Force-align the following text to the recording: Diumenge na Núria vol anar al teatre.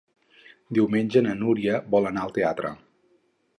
Diumenge 0.77 1.23
na 1.27 1.35
Núria 1.43 1.83
vol 1.97 2.11
anar 2.13 2.25
al 2.25 2.35
teatre. 2.41 2.75